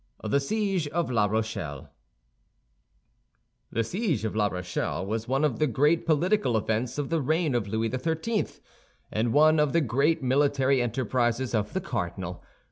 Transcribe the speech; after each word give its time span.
THE 0.23 0.39
SIEGE 0.39 0.87
OF 0.87 1.11
LA 1.11 1.25
ROCHELLE 1.27 1.89
The 3.71 3.83
Siege 3.83 4.25
of 4.25 4.35
La 4.35 4.47
Rochelle 4.47 5.05
was 5.05 5.27
one 5.27 5.45
of 5.45 5.59
the 5.59 5.67
great 5.67 6.07
political 6.07 6.57
events 6.57 6.97
of 6.97 7.09
the 7.11 7.21
reign 7.21 7.53
of 7.53 7.67
Louis 7.67 7.91
XIII., 7.91 8.47
and 9.11 9.31
one 9.31 9.59
of 9.59 9.73
the 9.73 9.81
great 9.81 10.23
military 10.23 10.81
enterprises 10.81 11.53
of 11.53 11.73
the 11.73 11.81
cardinal. 11.81 12.43